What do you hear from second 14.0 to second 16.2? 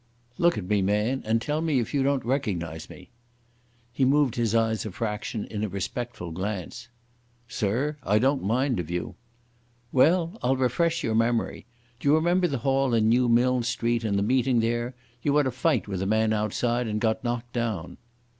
and the meeting there? You had a fight with a